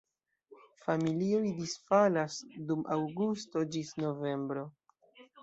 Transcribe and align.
Familioj 0.85 1.51
disfalas 1.59 2.39
dum 2.71 2.83
aŭgusto 2.97 3.65
ĝis 3.77 3.93
novembro. 4.07 4.67